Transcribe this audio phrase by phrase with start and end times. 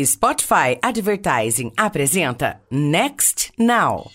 [0.00, 4.08] Spotify Advertising apresenta Next Now.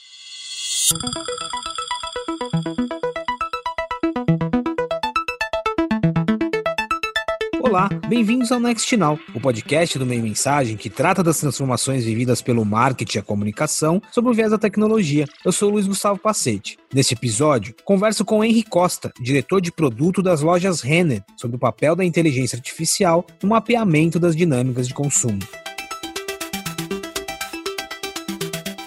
[7.60, 12.42] Olá, bem-vindos ao Next Now, o podcast do Meio Mensagem que trata das transformações vividas
[12.42, 15.26] pelo marketing e a comunicação sob o viés da tecnologia.
[15.44, 16.78] Eu sou Luiz Gustavo Pacete.
[16.94, 21.94] Nesse episódio, converso com Henry Costa, diretor de produto das lojas Renner, sobre o papel
[21.94, 25.40] da inteligência artificial no mapeamento das dinâmicas de consumo.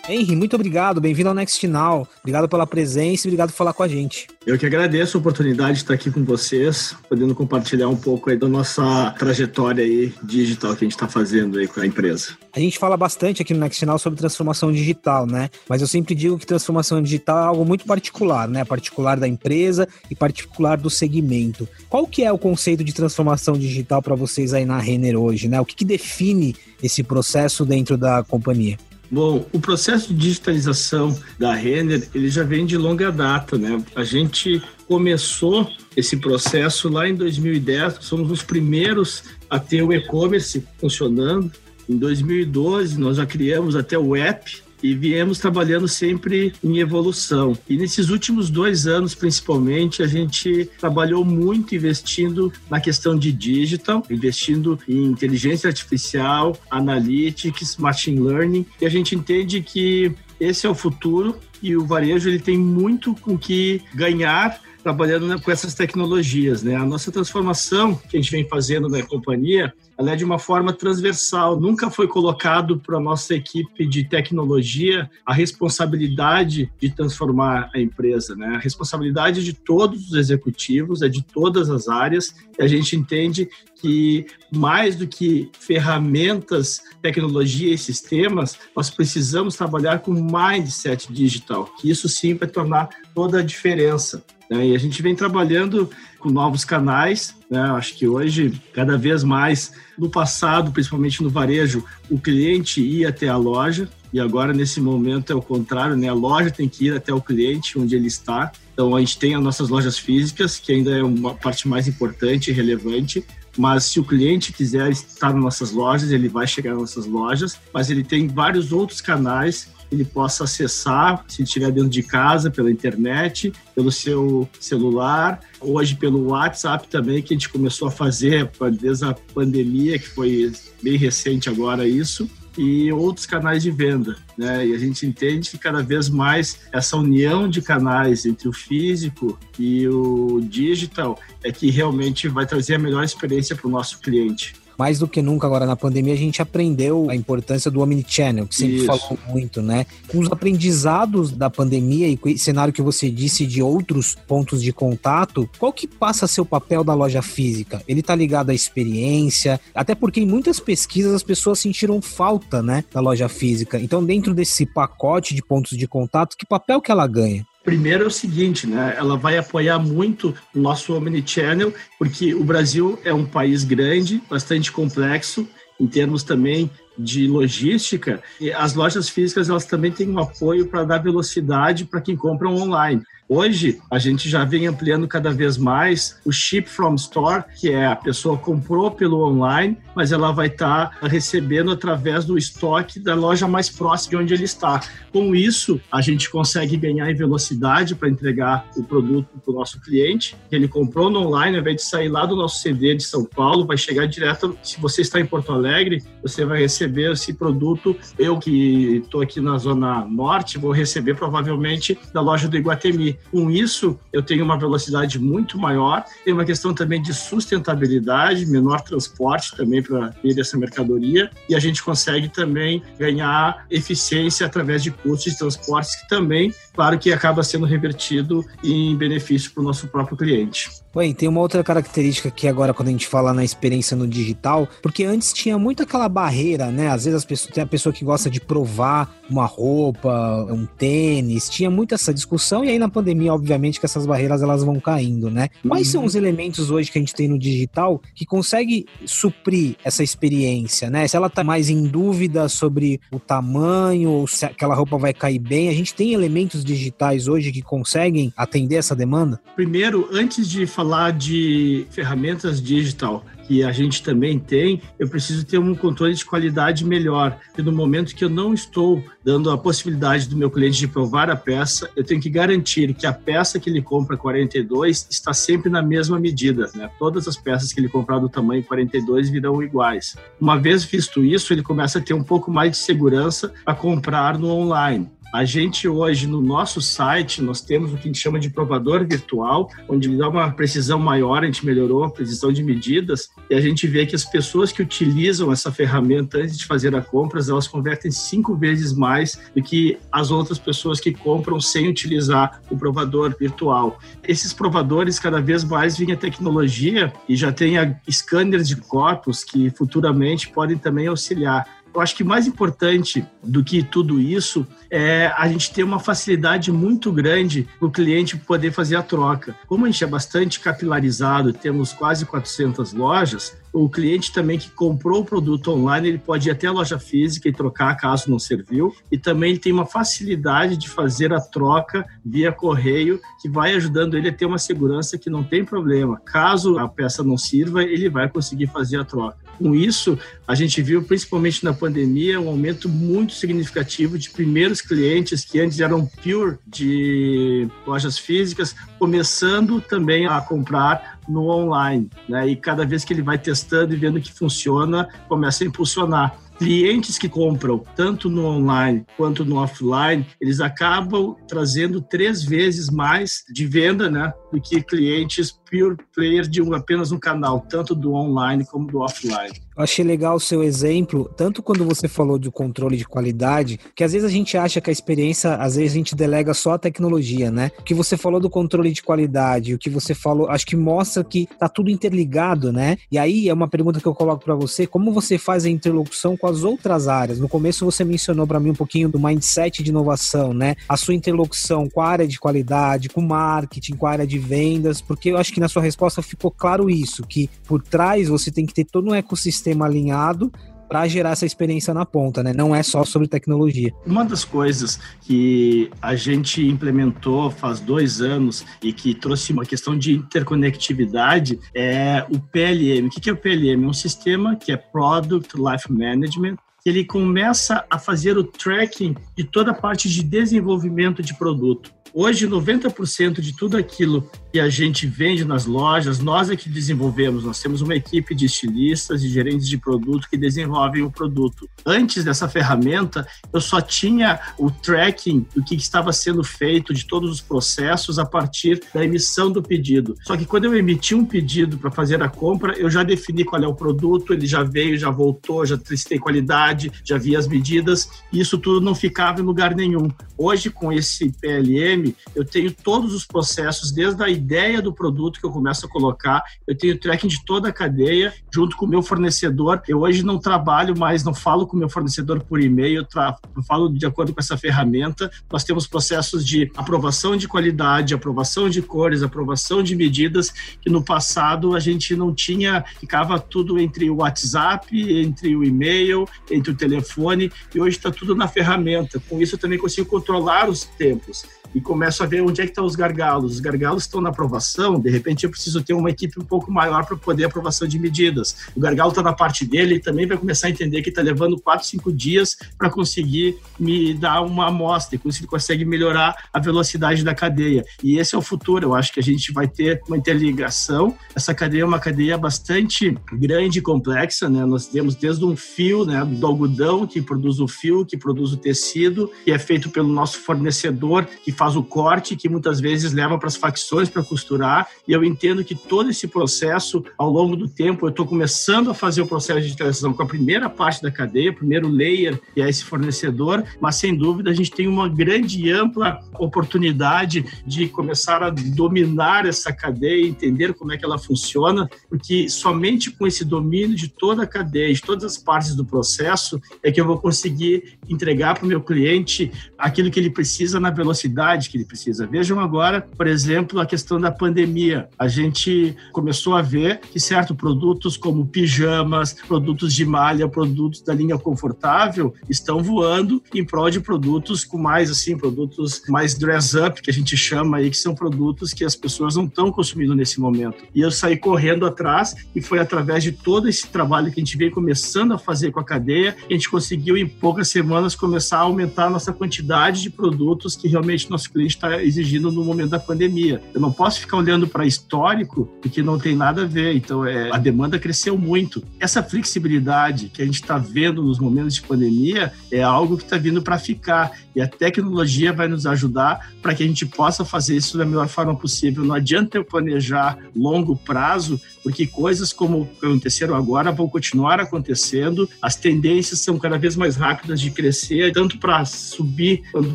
[0.09, 2.07] Henry, muito obrigado, bem-vindo ao Next Now.
[2.21, 4.29] Obrigado pela presença e obrigado por falar com a gente.
[4.47, 8.37] Eu que agradeço a oportunidade de estar aqui com vocês, podendo compartilhar um pouco aí
[8.37, 12.39] da nossa trajetória aí digital que a gente está fazendo aí com a empresa.
[12.55, 15.51] A gente fala bastante aqui no Next Now sobre transformação digital, né?
[15.69, 18.65] Mas eu sempre digo que transformação digital é algo muito particular, né?
[18.65, 21.69] Particular da empresa e particular do segmento.
[21.89, 25.61] Qual que é o conceito de transformação digital para vocês aí na Renner hoje, né?
[25.61, 28.79] O que, que define esse processo dentro da companhia?
[29.11, 33.83] Bom, o processo de digitalização da Renner, ele já vem de longa data, né?
[33.95, 40.65] A gente começou esse processo lá em 2010, somos os primeiros a ter o e-commerce
[40.79, 41.51] funcionando.
[41.89, 47.57] Em 2012, nós já criamos até o app e viemos trabalhando sempre em evolução.
[47.69, 54.03] E nesses últimos dois anos, principalmente, a gente trabalhou muito investindo na questão de digital,
[54.11, 60.75] investindo em inteligência artificial, analytics, machine learning, e a gente entende que esse é o
[60.75, 66.77] futuro e o varejo ele tem muito com que ganhar trabalhando com essas tecnologias, né?
[66.77, 70.73] A nossa transformação que a gente vem fazendo na companhia, ela é de uma forma
[70.73, 71.59] transversal.
[71.59, 78.37] Nunca foi colocado para a nossa equipe de tecnologia a responsabilidade de transformar a empresa,
[78.37, 78.55] né?
[78.55, 82.33] A responsabilidade de todos os executivos, é de todas as áreas.
[82.57, 83.49] E a gente entende
[83.81, 91.91] que mais do que ferramentas, tecnologia e sistemas, nós precisamos trabalhar com mindset digital, que
[91.91, 94.23] isso sim vai tornar toda a diferença.
[94.51, 94.69] Né?
[94.69, 95.91] E a gente vem trabalhando
[96.21, 97.35] com novos canais.
[97.51, 97.59] Né?
[97.59, 103.27] Acho que hoje, cada vez mais, no passado, principalmente no varejo, o cliente ia até
[103.27, 106.09] a loja e agora, nesse momento, é o contrário, né?
[106.09, 108.51] A loja tem que ir até o cliente, onde ele está.
[108.73, 112.51] Então, a gente tem as nossas lojas físicas, que ainda é uma parte mais importante
[112.51, 113.23] e relevante,
[113.59, 117.59] mas se o cliente quiser estar nas nossas lojas, ele vai chegar nas nossas lojas,
[117.75, 122.71] mas ele tem vários outros canais ele possa acessar, se estiver dentro de casa, pela
[122.71, 129.05] internet, pelo seu celular, hoje pelo WhatsApp também, que a gente começou a fazer desde
[129.05, 130.53] a pandemia, que foi
[130.83, 134.17] bem recente agora isso, e outros canais de venda.
[134.37, 134.69] Né?
[134.69, 139.39] E a gente entende que cada vez mais essa união de canais entre o físico
[139.59, 144.55] e o digital é que realmente vai trazer a melhor experiência para o nosso cliente
[144.77, 148.55] mais do que nunca agora na pandemia, a gente aprendeu a importância do omnichannel, que
[148.55, 148.87] sempre Isso.
[148.87, 149.87] falou muito, né?
[150.09, 154.73] Com os aprendizados da pandemia e o cenário que você disse de outros pontos de
[154.73, 157.83] contato, qual que passa a ser o papel da loja física?
[157.89, 162.85] Ele tá ligado à experiência, até porque em muitas pesquisas as pessoas sentiram falta, né,
[162.93, 163.79] da loja física.
[163.81, 167.47] Então, dentro desse pacote de pontos de contato, que papel que ela ganha?
[167.67, 168.95] Primeiro é o seguinte, né?
[168.97, 174.71] Ela vai apoiar muito o nosso Omnichannel, porque o Brasil é um país grande, bastante
[174.71, 180.67] complexo, em termos também de logística, e as lojas físicas elas também têm um apoio
[180.69, 183.03] para dar velocidade para quem compra online.
[183.29, 187.85] Hoje, a gente já vem ampliando cada vez mais o ship from store, que é
[187.85, 193.17] a pessoa comprou pelo online, mas ela vai estar tá recebendo através do estoque da
[193.17, 194.81] loja mais próxima de onde ele está.
[195.13, 199.81] Com isso, a gente consegue ganhar em velocidade para entregar o produto para o nosso
[199.81, 200.37] cliente.
[200.53, 203.67] Ele comprou no online, ao invés de sair lá do nosso CD de São Paulo,
[203.67, 204.57] vai chegar direto.
[204.63, 207.97] Se você está em Porto Alegre, você vai receber esse produto.
[208.17, 213.16] Eu que estou aqui na Zona Norte, vou receber provavelmente da loja do Iguatemi.
[213.31, 218.81] Com isso, eu tenho uma velocidade muito maior, tem uma questão também de sustentabilidade, menor
[218.81, 224.91] transporte também para vir essa mercadoria, e a gente consegue também ganhar eficiência através de
[224.91, 229.89] custos de transportes que também, claro que acaba sendo revertido em benefício para o nosso
[229.89, 230.71] próprio cliente.
[230.97, 234.67] Bem, tem uma outra característica que agora quando a gente fala na experiência no digital,
[234.81, 236.89] porque antes tinha muito aquela barreira, né?
[236.89, 241.51] Às vezes as pessoas, tem a pessoa que gosta de provar uma roupa, um tênis,
[241.51, 245.31] tinha muito essa discussão e aí na pandemia, obviamente, que essas barreiras elas vão caindo,
[245.31, 245.51] né?
[245.69, 246.07] Quais são uhum.
[246.07, 251.07] os elementos hoje que a gente tem no digital que consegue suprir essa experiência, né?
[251.07, 255.41] Se ela tá mais em dúvida sobre o tamanho ou se aquela roupa vai cair
[255.41, 259.39] bem, a gente tem elementos digitais hoje que conseguem atender essa demanda?
[259.55, 265.45] Primeiro, antes de falar falar de ferramentas digital, que a gente também tem, eu preciso
[265.45, 267.37] ter um controle de qualidade melhor.
[267.59, 271.29] E no momento que eu não estou dando a possibilidade do meu cliente de provar
[271.29, 275.69] a peça, eu tenho que garantir que a peça que ele compra 42 está sempre
[275.69, 276.71] na mesma medida.
[276.73, 276.89] Né?
[277.01, 280.17] Todas as peças que ele comprar do tamanho 42 virão iguais.
[280.41, 284.39] Uma vez visto isso, ele começa a ter um pouco mais de segurança a comprar
[284.39, 285.11] no online.
[285.33, 289.07] A gente hoje, no nosso site, nós temos o que a gente chama de provador
[289.07, 293.61] virtual, onde dá uma precisão maior, a gente melhorou a precisão de medidas, e a
[293.61, 297.69] gente vê que as pessoas que utilizam essa ferramenta antes de fazer a compras, elas
[297.69, 303.35] convertem cinco vezes mais do que as outras pessoas que compram sem utilizar o provador
[303.39, 303.99] virtual.
[304.27, 307.75] Esses provadores, cada vez mais vem a tecnologia e já tem
[308.09, 313.83] scanners de corpos que futuramente podem também auxiliar eu acho que mais importante do que
[313.83, 318.97] tudo isso é a gente ter uma facilidade muito grande para o cliente poder fazer
[318.97, 319.57] a troca.
[319.67, 325.21] Como a gente é bastante capilarizado, temos quase 400 lojas, o cliente também que comprou
[325.21, 328.95] o produto online, ele pode ir até a loja física e trocar caso não serviu,
[329.13, 334.17] e também ele tem uma facilidade de fazer a troca via correio, que vai ajudando
[334.17, 336.19] ele a ter uma segurança que não tem problema.
[336.25, 339.37] Caso a peça não sirva, ele vai conseguir fazer a troca.
[339.59, 345.45] Com isso, a gente viu, principalmente na pandemia, um aumento muito significativo de primeiros clientes
[345.45, 352.09] que antes eram pure de lojas físicas, começando também a comprar no online.
[352.29, 352.49] Né?
[352.49, 357.19] E cada vez que ele vai testando e vendo que funciona, começa a impulsionar clientes
[357.19, 363.67] que compram tanto no online quanto no offline, eles acabam trazendo três vezes mais de
[363.67, 368.65] venda, né, do que clientes pure player de um, apenas um canal, tanto do online
[368.65, 369.53] como do offline.
[369.77, 374.03] Eu achei legal o seu exemplo, tanto quando você falou do controle de qualidade, que
[374.03, 376.79] às vezes a gente acha que a experiência, às vezes a gente delega só a
[376.79, 377.71] tecnologia, né?
[377.79, 381.23] O que você falou do controle de qualidade, o que você falou, acho que mostra
[381.23, 382.97] que tá tudo interligado, né?
[383.13, 386.39] E aí é uma pergunta que eu coloco para você, como você faz a interlocução
[386.39, 387.39] com as outras áreas?
[387.39, 390.75] No começo você mencionou para mim um pouquinho do mindset de inovação, né?
[390.89, 395.03] A sua interlocução com a área de qualidade, com marketing, com a área de vendas,
[395.03, 398.67] porque eu acho que na sua resposta ficou claro isso, que por trás você tem
[398.67, 400.53] que ter todo um ecossistema alinhado
[400.87, 402.53] para gerar essa experiência na ponta, né?
[402.53, 403.91] Não é só sobre tecnologia.
[404.05, 409.97] Uma das coisas que a gente implementou faz dois anos e que trouxe uma questão
[409.97, 413.07] de interconectividade é o PLM.
[413.07, 413.83] O que é o PLM?
[413.83, 419.43] É um sistema que é Product Life Management, ele começa a fazer o tracking de
[419.43, 421.97] toda a parte de desenvolvimento de produto.
[422.19, 427.45] Hoje, 90% de tudo aquilo que a gente vende nas lojas, nós é que desenvolvemos.
[427.45, 431.69] Nós temos uma equipe de estilistas e gerentes de produto que desenvolvem o produto.
[431.85, 437.31] Antes dessa ferramenta, eu só tinha o tracking do que estava sendo feito, de todos
[437.31, 440.17] os processos, a partir da emissão do pedido.
[440.23, 443.63] Só que quando eu emiti um pedido para fazer a compra, eu já defini qual
[443.63, 448.09] é o produto, ele já veio, já voltou, já testei qualidade, já vi as medidas,
[448.33, 450.09] e isso tudo não ficava em lugar nenhum.
[450.39, 455.47] Hoje, com esse PLM, eu tenho todos os processos, desde a ideia do produto que
[455.47, 459.03] eu começo a colocar, eu tenho tracking de toda a cadeia, junto com o meu
[459.03, 459.83] fornecedor.
[459.89, 463.89] Eu hoje não trabalho mais, não falo com o meu fornecedor por e-mail, eu, falo
[463.89, 465.29] de acordo com essa ferramenta.
[465.51, 470.51] Nós temos processos de aprovação de qualidade, aprovação de cores, aprovação de medidas,
[470.81, 474.87] que no passado a gente não tinha, ficava tudo entre o WhatsApp,
[475.21, 479.21] entre o e-mail, entre o telefone, e hoje está tudo na ferramenta.
[479.29, 481.45] Com isso eu também consigo controlar os tempos
[481.75, 483.55] e começo a ver onde é que estão os gargalos.
[483.55, 487.05] Os gargalos estão na aprovação, de repente eu preciso ter uma equipe um pouco maior
[487.05, 488.57] para poder aprovação de medidas.
[488.75, 491.61] O gargalo está na parte dele, e também vai começar a entender que está levando
[491.61, 497.25] 4, 5 dias para conseguir me dar uma amostra, e ele consegue melhorar a velocidade
[497.25, 497.85] da cadeia.
[498.03, 501.17] E esse é o futuro, eu acho que a gente vai ter uma interligação.
[501.35, 504.65] Essa cadeia é uma cadeia bastante grande e complexa, né?
[504.65, 508.57] Nós temos desde um fio, né, do algodão que produz o fio, que produz o
[508.57, 513.39] tecido, que é feito pelo nosso fornecedor, que faz o corte, que muitas vezes leva
[513.39, 514.89] para as facções para costurar.
[515.07, 518.95] E eu entendo que todo esse processo, ao longo do tempo, eu estou começando a
[518.95, 522.61] fazer o processo de digitalização com a primeira parte da cadeia, o primeiro layer, que
[522.61, 527.89] é esse fornecedor, mas sem dúvida a gente tem uma grande e ampla oportunidade de
[527.89, 533.45] começar a dominar essa cadeia, entender como é que ela funciona, porque somente com esse
[533.45, 537.19] domínio de toda a cadeia, de todas as partes do processo, é que eu vou
[537.19, 542.27] conseguir entregar para o meu cliente aquilo que ele precisa na velocidade que ele precisa.
[542.27, 545.09] Vejam agora, por exemplo, a questão da pandemia.
[545.19, 551.15] A gente começou a ver que certos produtos como pijamas, produtos de malha, produtos da
[551.15, 557.01] linha confortável estão voando em prol de produtos com mais assim, produtos mais dress up
[557.01, 560.41] que a gente chama aí, que são produtos que as pessoas não estão consumindo nesse
[560.41, 560.85] momento.
[560.95, 564.57] E eu saí correndo atrás e foi através de todo esse trabalho que a gente
[564.57, 568.59] veio começando a fazer com a cadeia, que a gente conseguiu em poucas semanas começar
[568.59, 572.91] a aumentar a nossa quantidade de produtos que realmente nosso cliente está exigindo no momento
[572.91, 573.63] da pandemia.
[573.75, 576.95] Eu não posso ficar olhando para histórico, porque não tem nada a ver.
[576.97, 578.83] Então, é, a demanda cresceu muito.
[578.99, 583.37] Essa flexibilidade que a gente está vendo nos momentos de pandemia é algo que está
[583.37, 584.33] vindo para ficar.
[584.55, 588.27] E a tecnologia vai nos ajudar para que a gente possa fazer isso da melhor
[588.29, 589.05] forma possível.
[589.05, 595.49] Não adianta eu planejar longo prazo, porque coisas como aconteceram agora vão continuar acontecendo.
[595.61, 599.95] As tendências são cada vez mais rápidas de crescer, tanto para subir quanto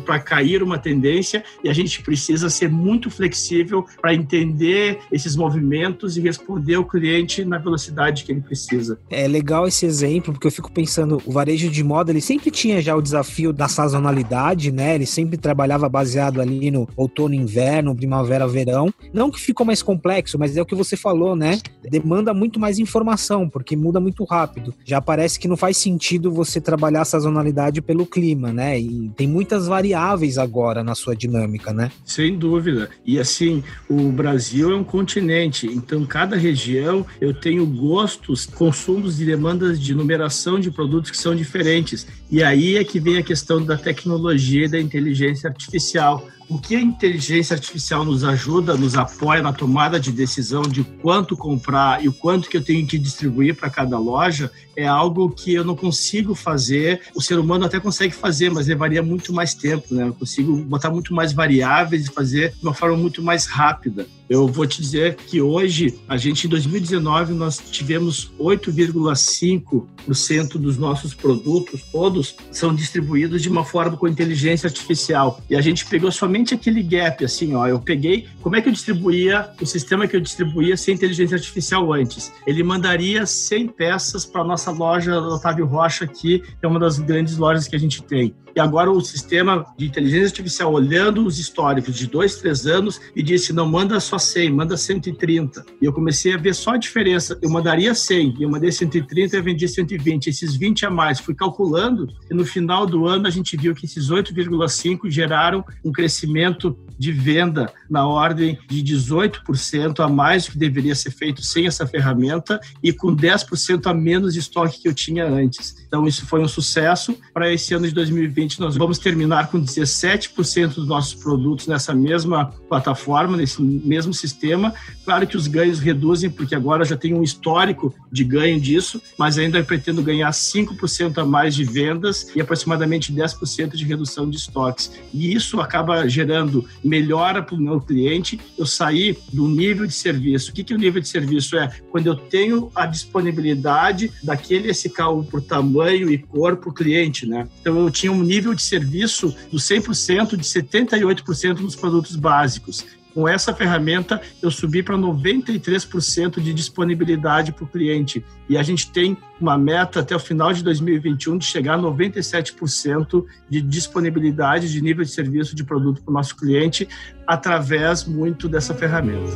[0.00, 1.31] para cair uma tendência,
[1.62, 7.44] e a gente precisa ser muito flexível para entender esses movimentos e responder ao cliente
[7.44, 8.98] na velocidade que ele precisa.
[9.10, 12.80] É legal esse exemplo, porque eu fico pensando, o varejo de moda, ele sempre tinha
[12.80, 14.94] já o desafio da sazonalidade, né?
[14.94, 18.92] Ele sempre trabalhava baseado ali no outono, inverno, primavera, verão.
[19.12, 21.58] Não que ficou mais complexo, mas é o que você falou, né?
[21.88, 24.74] Demanda muito mais informação, porque muda muito rápido.
[24.84, 28.78] Já parece que não faz sentido você trabalhar a sazonalidade pelo clima, né?
[28.78, 31.90] E tem muitas variáveis agora na sua dinâmica, né?
[32.04, 32.90] Sem dúvida.
[33.06, 39.24] E assim, o Brasil é um continente, então cada região eu tenho gostos, consumos e
[39.24, 42.06] demandas de numeração de produtos que são diferentes.
[42.30, 46.76] E aí é que vem a questão da tecnologia e da inteligência artificial o que
[46.76, 52.08] a inteligência artificial nos ajuda, nos apoia na tomada de decisão de quanto comprar e
[52.08, 55.74] o quanto que eu tenho que distribuir para cada loja, é algo que eu não
[55.74, 57.00] consigo fazer.
[57.14, 60.08] O ser humano até consegue fazer, mas levaria muito mais tempo, né?
[60.08, 64.04] Eu consigo botar muito mais variáveis e fazer de uma forma muito mais rápida.
[64.28, 71.12] Eu vou te dizer que hoje, a gente em 2019, nós tivemos 8,5% dos nossos
[71.12, 75.38] produtos, todos, são distribuídos de uma forma com inteligência artificial.
[75.50, 77.66] E a gente pegou somente aquele gap, assim, ó.
[77.66, 81.92] Eu peguei, como é que eu distribuía, o sistema que eu distribuía sem inteligência artificial
[81.92, 82.32] antes?
[82.46, 87.36] Ele mandaria 100 peças para nossa loja Otávio Rocha aqui, que é uma das grandes
[87.36, 88.34] lojas que a gente tem.
[88.54, 93.22] E agora o sistema de inteligência artificial, olhando os históricos de dois, três anos, e
[93.22, 95.64] disse: não manda só 100, manda 130.
[95.80, 97.38] E eu comecei a ver só a diferença.
[97.40, 100.28] Eu mandaria 100, eu mandei 130 e eu vendi 120.
[100.28, 103.86] Esses 20 a mais, fui calculando, e no final do ano a gente viu que
[103.86, 110.58] esses 8,5 geraram um crescimento de venda na ordem de 18% a mais do que
[110.58, 114.94] deveria ser feito sem essa ferramenta e com 10% a menos de estoque que eu
[114.94, 115.81] tinha antes.
[115.92, 117.14] Então, isso foi um sucesso.
[117.34, 122.46] Para esse ano de 2020, nós vamos terminar com 17% dos nossos produtos nessa mesma
[122.66, 124.72] plataforma, nesse mesmo sistema.
[125.04, 129.36] Claro que os ganhos reduzem, porque agora já tem um histórico de ganho disso, mas
[129.36, 134.90] ainda pretendo ganhar 5% a mais de vendas e aproximadamente 10% de redução de estoques.
[135.12, 138.40] E isso acaba gerando melhora para o meu cliente.
[138.56, 140.52] Eu sair do nível de serviço.
[140.52, 141.68] O que, que o nível de serviço é?
[141.90, 147.26] Quando eu tenho a disponibilidade daquele SKU por tamanho tamanho e cor para o cliente,
[147.26, 147.48] né?
[147.60, 152.86] Então eu tinha um nível de serviço do 100% de 78% nos produtos básicos.
[153.12, 158.24] Com essa ferramenta, eu subi para 93% de disponibilidade para o cliente.
[158.48, 163.24] E a gente tem uma meta até o final de 2021 de chegar a 97%
[163.50, 166.88] de disponibilidade de nível de serviço de produto para o nosso cliente
[167.26, 169.32] através muito dessa ferramenta.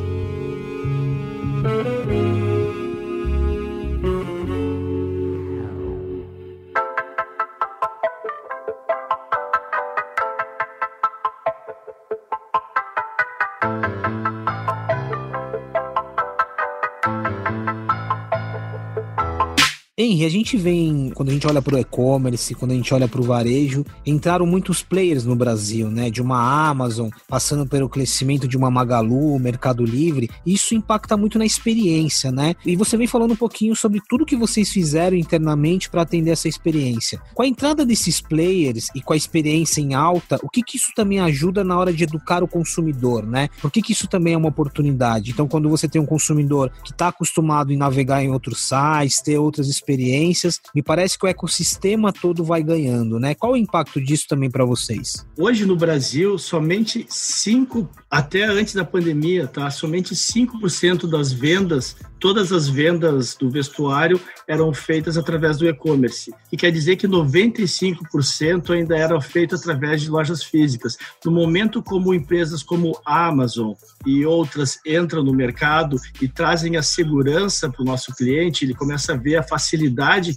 [19.99, 23.09] Henry, a gente vem, quando a gente olha para o e-commerce, quando a gente olha
[23.09, 26.11] para o varejo, entraram muitos players no Brasil, né?
[26.11, 30.29] De uma Amazon, passando pelo crescimento de uma Magalu, Mercado Livre.
[30.45, 32.55] Isso impacta muito na experiência, né?
[32.67, 36.47] E você vem falando um pouquinho sobre tudo que vocês fizeram internamente para atender essa
[36.47, 37.19] experiência.
[37.33, 40.93] Com a entrada desses players e com a experiência em alta, o que, que isso
[40.95, 43.49] também ajuda na hora de educar o consumidor, né?
[43.63, 45.31] Por que, que isso também é uma oportunidade?
[45.31, 49.39] Então, quando você tem um consumidor que está acostumado em navegar em outros sites, ter
[49.39, 50.61] outras experiências, experiências.
[50.75, 53.35] Me parece que o ecossistema todo vai ganhando, né?
[53.35, 55.25] Qual o impacto disso também para vocês?
[55.39, 59.71] Hoje no Brasil, somente 5, até antes da pandemia, tá?
[59.71, 66.33] Somente 5% das vendas todas as vendas do vestuário eram feitas através do e-commerce.
[66.51, 70.97] E quer dizer que 95% ainda eram feitas através de lojas físicas.
[71.25, 73.75] No momento como empresas como Amazon
[74.05, 79.13] e outras entram no mercado e trazem a segurança para o nosso cliente, ele começa
[79.13, 79.76] a ver a facilidade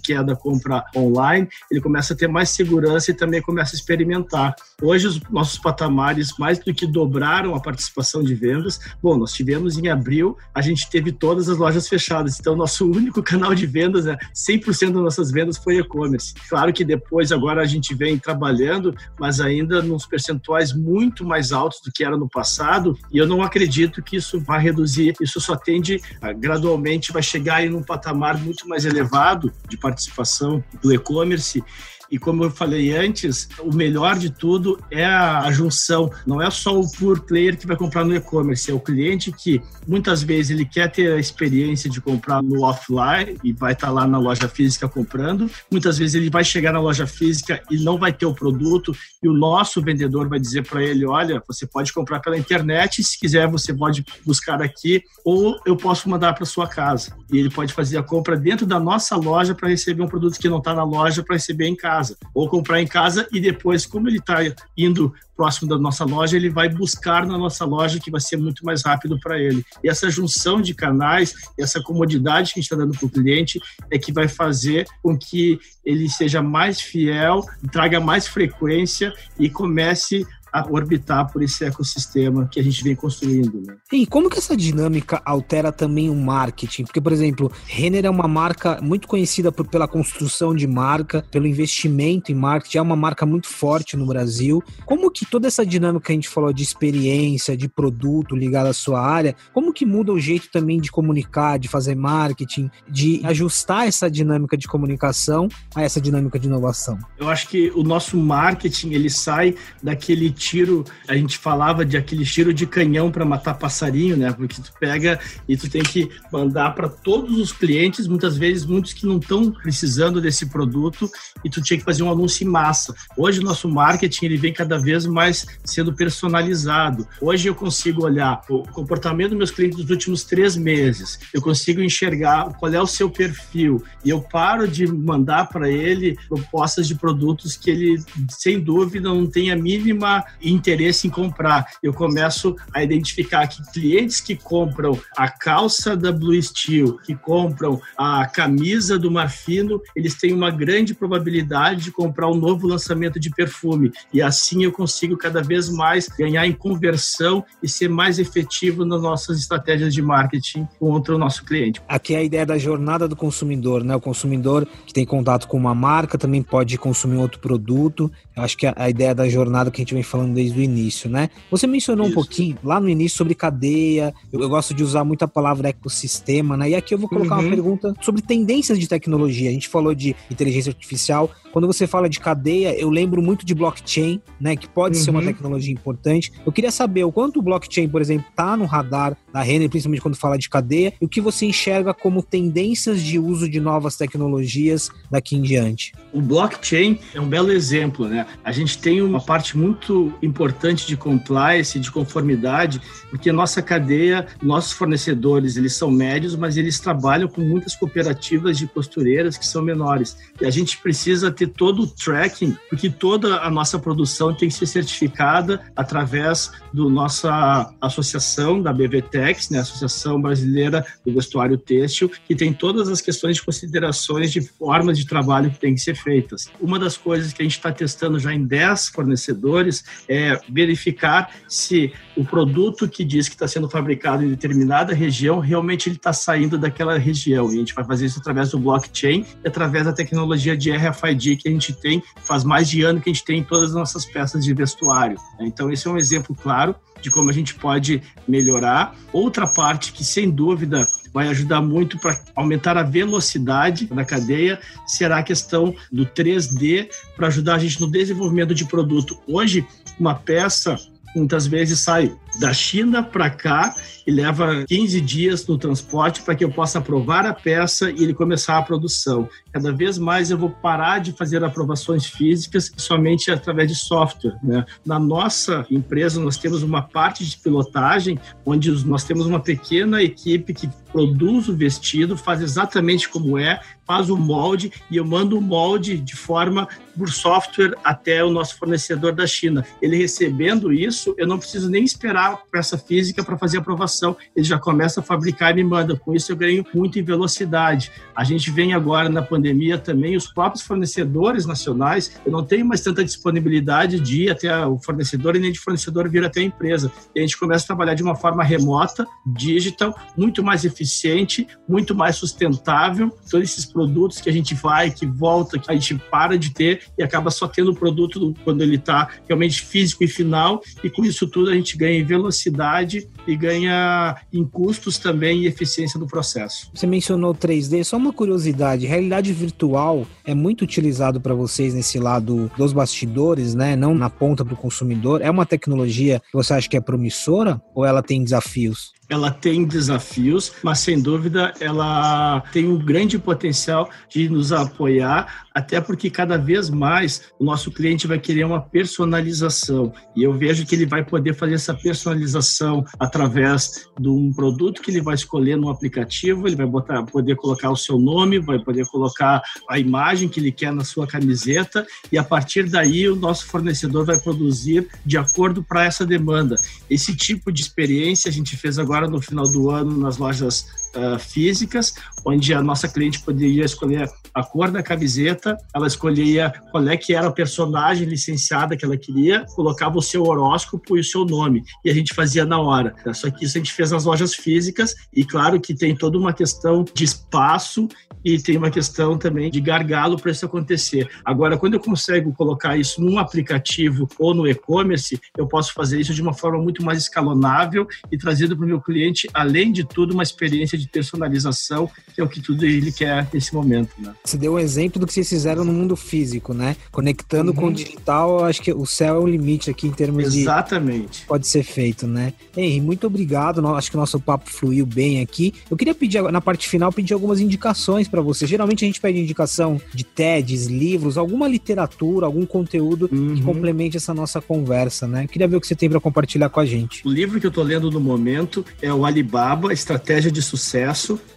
[0.02, 3.78] que é da compra online, ele começa a ter mais segurança e também começa a
[3.78, 4.54] experimentar.
[4.82, 8.80] Hoje os nossos patamares mais do que dobraram a participação de vendas.
[9.02, 12.38] Bom, nós tivemos em abril, a gente teve todas as lojas fechadas.
[12.38, 16.34] Então, nosso único canal de vendas, né, 100% das nossas vendas foi e-commerce.
[16.48, 21.80] Claro que depois, agora a gente vem trabalhando, mas ainda nos percentuais muito mais altos
[21.84, 22.98] do que era no passado.
[23.12, 25.14] E eu não acredito que isso vai reduzir.
[25.20, 30.62] Isso só tende, a, gradualmente, vai chegar aí num patamar muito mais elevado de participação
[30.82, 31.62] do e-commerce.
[32.10, 36.10] E como eu falei antes, o melhor de tudo é a, junção.
[36.26, 39.62] Não é só o pure player que vai comprar no e-commerce, é o cliente que
[39.86, 43.92] muitas vezes ele quer ter a experiência de comprar no offline e vai estar tá
[43.92, 45.48] lá na loja física comprando.
[45.70, 49.28] Muitas vezes ele vai chegar na loja física e não vai ter o produto e
[49.28, 53.46] o nosso vendedor vai dizer para ele, olha, você pode comprar pela internet, se quiser
[53.48, 57.16] você pode buscar aqui ou eu posso mandar para sua casa.
[57.32, 60.48] E ele pode fazer a compra dentro da nossa loja para receber um produto que
[60.48, 63.84] não está na loja para receber em casa casa, ou comprar em casa e depois,
[63.84, 64.38] como ele está
[64.76, 68.64] indo próximo da nossa loja, ele vai buscar na nossa loja, que vai ser muito
[68.64, 69.64] mais rápido para ele.
[69.82, 73.60] E essa junção de canais, essa comodidade que a gente está dando para o cliente,
[73.90, 77.42] é que vai fazer com que ele seja mais fiel,
[77.72, 83.62] traga mais frequência e comece a orbitar por esse ecossistema que a gente vem construindo.
[83.66, 83.76] Né?
[83.92, 86.84] E como que essa dinâmica altera também o marketing?
[86.84, 91.46] Porque, por exemplo, Renner é uma marca muito conhecida por, pela construção de marca, pelo
[91.46, 94.62] investimento em marketing, é uma marca muito forte no Brasil.
[94.84, 98.72] Como que toda essa dinâmica que a gente falou de experiência, de produto ligado à
[98.72, 103.86] sua área, como que muda o jeito também de comunicar, de fazer marketing, de ajustar
[103.86, 106.98] essa dinâmica de comunicação a essa dinâmica de inovação?
[107.18, 112.24] Eu acho que o nosso marketing ele sai daquele tiro, a gente falava de aquele
[112.24, 114.32] tiro de canhão para matar passarinho, né?
[114.32, 118.94] Porque tu pega e tu tem que mandar para todos os clientes, muitas vezes muitos
[118.94, 121.08] que não estão precisando desse produto
[121.44, 122.94] e tu tinha que fazer um anúncio em massa.
[123.16, 127.06] Hoje o nosso marketing ele vem cada vez mais sendo personalizado.
[127.20, 131.82] Hoje eu consigo olhar o comportamento dos meus clientes dos últimos três meses, eu consigo
[131.82, 136.94] enxergar qual é o seu perfil e eu paro de mandar para ele propostas de
[136.94, 141.66] produtos que ele, sem dúvida, não tem a mínima interesse em comprar.
[141.82, 147.80] Eu começo a identificar que clientes que compram a calça da Blue Steel, que compram
[147.96, 153.30] a camisa do Marfino, eles têm uma grande probabilidade de comprar um novo lançamento de
[153.30, 153.92] perfume.
[154.12, 159.00] E assim eu consigo cada vez mais ganhar em conversão e ser mais efetivo nas
[159.00, 161.80] nossas estratégias de marketing contra o nosso cliente.
[161.88, 163.96] Aqui é a ideia da jornada do consumidor, né?
[163.96, 168.10] O consumidor que tem contato com uma marca também pode consumir outro produto.
[168.36, 170.62] Eu acho que a ideia da jornada que a gente vem falando falando desde o
[170.62, 171.30] início, né?
[171.50, 172.12] Você mencionou Isso.
[172.12, 175.68] um pouquinho lá no início sobre cadeia, eu, eu, gosto de usar muito a palavra
[175.68, 176.70] ecossistema, né?
[176.70, 177.42] E aqui eu vou colocar uhum.
[177.42, 179.48] uma pergunta sobre tendências de tecnologia.
[179.48, 183.54] A gente falou de inteligência artificial, quando você fala de cadeia, eu lembro muito de
[183.54, 185.04] blockchain, né, que pode uhum.
[185.04, 185.26] ser uma uhum.
[185.26, 186.32] tecnologia importante.
[186.44, 190.02] Eu queria saber o quanto o blockchain, por exemplo, está no radar da Renner, principalmente
[190.02, 193.96] quando fala de cadeia, e o que você enxerga como tendências de uso de novas
[193.96, 195.92] tecnologias daqui em diante.
[196.12, 198.26] O blockchain é um belo exemplo, né?
[198.44, 204.72] A gente tem uma parte muito importante de compliance, de conformidade, porque nossa cadeia, nossos
[204.72, 210.16] fornecedores, eles são médios, mas eles trabalham com muitas cooperativas de costureiras que são menores.
[210.40, 214.54] E a gente precisa ter todo o tracking, porque toda a nossa produção tem que
[214.54, 218.72] ser certificada através da nossa associação, da
[219.20, 224.40] BVTEX, né, Associação Brasileira do Vestuário Têxtil, que tem todas as questões de considerações de
[224.40, 226.48] formas de trabalho que têm que ser feitas.
[226.60, 231.92] Uma das coisas que a gente está testando já em 10 fornecedores é verificar se
[232.16, 236.58] o produto que diz que está sendo fabricado em determinada região realmente ele está saindo
[236.58, 237.50] daquela região.
[237.50, 241.36] E a gente vai fazer isso através do blockchain e através da tecnologia de RFID
[241.36, 243.74] que a gente tem, faz mais de ano que a gente tem em todas as
[243.74, 245.16] nossas peças de vestuário.
[245.40, 248.94] Então, esse é um exemplo claro de como a gente pode melhorar.
[249.12, 255.18] Outra parte que, sem dúvida, vai ajudar muito para aumentar a velocidade da cadeia será
[255.18, 259.18] a questão do 3D para ajudar a gente no desenvolvimento de produto.
[259.26, 259.66] Hoje,
[259.98, 260.76] uma peça
[261.14, 263.74] muitas vezes sai da China para cá
[264.06, 268.14] e leva 15 dias no transporte para que eu possa aprovar a peça e ele
[268.14, 269.28] começar a produção.
[269.52, 274.36] Cada vez mais eu vou parar de fazer aprovações físicas somente através de software.
[274.42, 274.64] Né?
[274.84, 280.54] Na nossa empresa, nós temos uma parte de pilotagem, onde nós temos uma pequena equipe
[280.54, 285.40] que produz o vestido, faz exatamente como é, faz o molde e eu mando o
[285.40, 289.64] molde de forma por software até o nosso fornecedor da China.
[289.80, 294.16] Ele recebendo isso, eu não preciso nem esperar peça física para fazer aprovação.
[294.34, 295.96] Ele já começa a fabricar e me manda.
[295.96, 297.90] Com isso eu ganho muito em velocidade.
[298.14, 302.80] A gente vem agora na pandemia também, os próprios fornecedores nacionais, eu não tenho mais
[302.80, 306.90] tanta disponibilidade de ir até o fornecedor e nem de fornecedor vir até a empresa.
[307.14, 311.94] E a gente começa a trabalhar de uma forma remota, digital, muito mais eficiente, muito
[311.94, 313.10] mais sustentável.
[313.30, 316.82] Todos esses produtos que a gente vai, que volta, que a gente para de ter
[316.98, 320.60] e acaba só tendo o produto quando ele está realmente físico e final.
[320.82, 325.46] E com isso tudo a gente ganha em velocidade e ganha em custos também e
[325.46, 326.70] eficiência do processo.
[326.74, 332.50] Você mencionou 3D, só uma curiosidade, realidade virtual é muito utilizado para vocês nesse lado
[332.56, 333.76] dos bastidores, né?
[333.76, 335.22] Não na ponta para o consumidor.
[335.22, 338.92] É uma tecnologia que você acha que é promissora ou ela tem desafios?
[339.10, 345.80] Ela tem desafios, mas sem dúvida ela tem um grande potencial de nos apoiar, até
[345.80, 349.92] porque cada vez mais o nosso cliente vai querer uma personalização.
[350.16, 354.92] E eu vejo que ele vai poder fazer essa personalização através de um produto que
[354.92, 358.86] ele vai escolher no aplicativo, ele vai botar, poder colocar o seu nome, vai poder
[358.86, 363.46] colocar a imagem que ele quer na sua camiseta, e a partir daí o nosso
[363.46, 366.54] fornecedor vai produzir de acordo para essa demanda.
[366.88, 371.18] Esse tipo de experiência a gente fez agora no final do ano nas lojas uh,
[371.18, 376.96] físicas, onde a nossa cliente poderia escolher a cor da camiseta, ela escolhia qual é
[376.96, 381.24] que era a personagem licenciada que ela queria, colocava o seu horóscopo e o seu
[381.24, 382.94] nome, e a gente fazia na hora.
[383.12, 386.32] Só que isso a gente fez nas lojas físicas, e claro que tem toda uma
[386.32, 387.88] questão de espaço
[388.24, 391.08] e tem uma questão também de gargalo para isso acontecer.
[391.24, 396.14] Agora, quando eu consigo colocar isso num aplicativo ou no e-commerce, eu posso fazer isso
[396.14, 400.12] de uma forma muito mais escalonável e trazido para o meu cliente, além de tudo,
[400.12, 403.90] uma experiência de personalização, que é o que tudo ele quer nesse momento.
[403.98, 404.12] Né?
[404.24, 406.76] Você deu um exemplo do que vocês fizeram no mundo físico, né?
[406.90, 407.56] Conectando uhum.
[407.56, 410.34] com o digital, acho que o céu é o limite aqui em termos Exatamente.
[410.34, 410.40] de.
[410.40, 411.26] Exatamente.
[411.26, 412.32] Pode ser feito, né?
[412.56, 413.66] Henry, muito obrigado.
[413.68, 415.54] Acho que o nosso papo fluiu bem aqui.
[415.70, 418.46] Eu queria pedir, na parte final, pedir algumas indicações para você.
[418.46, 423.34] Geralmente a gente pede indicação de TEDs, livros, alguma literatura, algum conteúdo uhum.
[423.34, 425.24] que complemente essa nossa conversa, né?
[425.24, 427.06] Eu queria ver o que você tem para compartilhar com a gente.
[427.06, 430.69] O livro que eu tô lendo no momento é o Alibaba, Estratégia de Sucesso,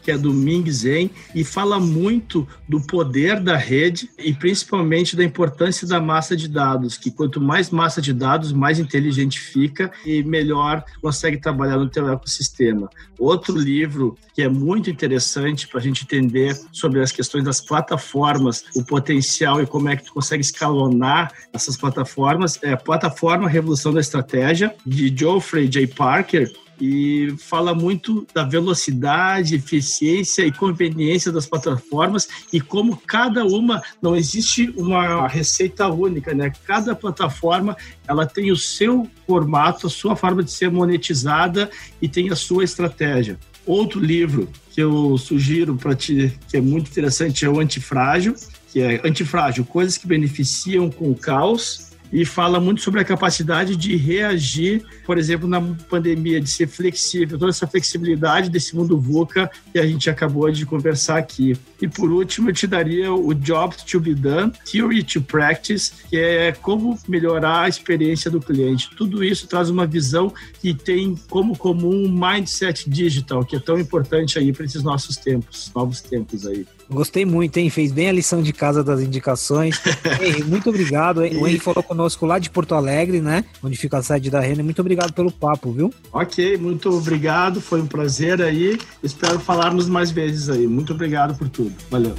[0.01, 5.23] que é do Ming Zen, e fala muito do poder da rede e principalmente da
[5.23, 10.23] importância da massa de dados, que quanto mais massa de dados, mais inteligente fica e
[10.23, 12.89] melhor consegue trabalhar no teu ecossistema.
[13.17, 18.65] Outro livro que é muito interessante para a gente entender sobre as questões das plataformas,
[18.75, 23.93] o potencial e como é que tu consegue escalonar essas plataformas, é a Plataforma Revolução
[23.93, 25.87] da Estratégia, de Geoffrey J.
[25.87, 26.51] Parker,
[26.85, 34.17] e fala muito da velocidade, eficiência e conveniência das plataformas e como cada uma não
[34.17, 36.51] existe uma receita única, né?
[36.67, 42.29] Cada plataforma ela tem o seu formato, a sua forma de ser monetizada e tem
[42.29, 43.39] a sua estratégia.
[43.65, 48.35] Outro livro que eu sugiro para ti, que é muito interessante, é o Antifrágil,
[48.73, 53.75] que é Antifrágil, coisas que beneficiam com o caos e fala muito sobre a capacidade
[53.75, 59.49] de reagir, por exemplo, na pandemia, de ser flexível, toda essa flexibilidade desse mundo VUCA
[59.71, 61.57] que a gente acabou de conversar aqui.
[61.81, 66.17] E por último, eu te daria o Job to be Done, Theory to Practice, que
[66.17, 68.91] é como melhorar a experiência do cliente.
[68.95, 73.79] Tudo isso traz uma visão que tem como comum um mindset digital, que é tão
[73.79, 76.67] importante aí para esses nossos tempos, novos tempos aí.
[76.89, 77.69] Gostei muito, hein?
[77.69, 79.81] Fez bem a lição de casa das indicações.
[80.19, 81.19] Ei, muito obrigado.
[81.19, 83.45] O Henry falou conosco lá de Porto Alegre, né?
[83.61, 84.63] Onde fica a sede da Renner.
[84.63, 85.93] Muito obrigado pelo papo, viu?
[86.11, 87.61] Ok, muito obrigado.
[87.61, 88.77] Foi um prazer aí.
[89.01, 90.67] Espero falarmos mais vezes aí.
[90.67, 91.73] Muito obrigado por tudo.
[91.89, 92.15] Valeu.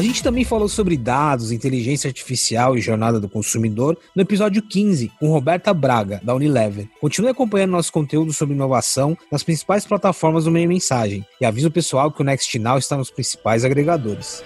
[0.00, 5.12] A gente também falou sobre dados, inteligência artificial e jornada do consumidor no episódio 15,
[5.20, 6.88] com Roberta Braga, da Unilever.
[6.98, 11.70] Continue acompanhando nosso conteúdo sobre inovação nas principais plataformas do Meio Mensagem e avisa o
[11.70, 14.42] pessoal que o Next Now está nos principais agregadores.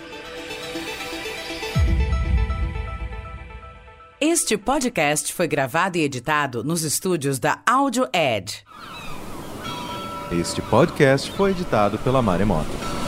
[4.21, 8.65] Este podcast foi gravado e editado nos estúdios da Audio Edge.
[10.33, 13.04] Este podcast foi editado pela Maremoto.